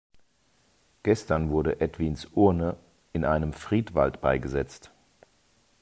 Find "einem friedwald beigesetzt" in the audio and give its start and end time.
3.23-4.89